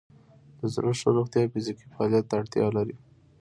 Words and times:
د 0.59 0.61
زړه 0.73 0.91
ښه 0.99 1.09
روغتیا 1.17 1.51
فزیکي 1.53 1.85
فعالیت 1.91 2.25
ته 2.29 2.35
اړتیا 2.39 2.67
لري. 2.77 2.95